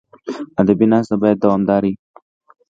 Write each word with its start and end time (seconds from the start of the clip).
ادبي 0.61 0.85
ناسته 0.91 1.15
باید 1.21 1.37
دوامداره 1.43 1.87
وي. 1.91 1.95